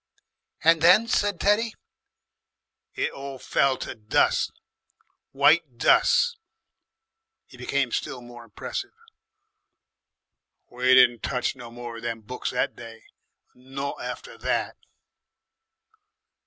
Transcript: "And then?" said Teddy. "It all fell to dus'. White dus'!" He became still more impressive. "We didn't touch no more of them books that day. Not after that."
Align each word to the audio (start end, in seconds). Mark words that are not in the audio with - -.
"And 0.63 0.81
then?" 0.81 1.07
said 1.07 1.39
Teddy. 1.39 1.75
"It 2.95 3.11
all 3.11 3.37
fell 3.37 3.77
to 3.77 3.93
dus'. 3.93 4.49
White 5.29 5.77
dus'!" 5.77 6.35
He 7.45 7.55
became 7.55 7.91
still 7.91 8.19
more 8.19 8.43
impressive. 8.43 8.95
"We 10.71 10.95
didn't 10.95 11.21
touch 11.21 11.55
no 11.55 11.69
more 11.69 11.97
of 11.97 12.01
them 12.01 12.21
books 12.21 12.49
that 12.49 12.75
day. 12.75 13.03
Not 13.53 14.01
after 14.01 14.39
that." 14.39 14.75